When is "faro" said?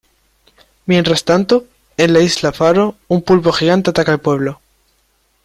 2.53-2.95